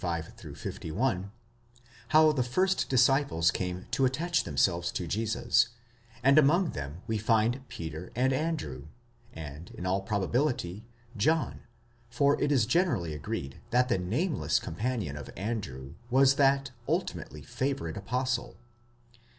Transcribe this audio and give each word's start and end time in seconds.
35 0.03 0.57
51), 0.57 1.31
how 2.07 2.31
the 2.31 2.41
first 2.41 2.89
disciples 2.89 3.51
came 3.51 3.85
to 3.91 4.03
attach 4.03 4.45
themselves 4.45 4.91
to 4.91 5.05
Jesus, 5.05 5.67
and 6.23 6.39
among 6.39 6.71
them 6.71 7.03
we 7.05 7.19
find 7.19 7.61
Peter 7.67 8.11
and 8.15 8.33
Andrew, 8.33 8.87
and, 9.31 9.69
in 9.75 9.85
all 9.85 10.01
probability, 10.01 10.87
John, 11.15 11.59
for 12.09 12.41
it 12.41 12.51
is 12.51 12.65
generally 12.65 13.13
agreed 13.13 13.59
that 13.69 13.89
the 13.89 13.99
nameless 13.99 14.57
companion 14.57 15.15
of 15.15 15.29
Andrew 15.37 15.93
was 16.09 16.33
that 16.33 16.71
ultimately 16.87 17.43
favourite 17.43 17.95
apostle. 17.95 18.57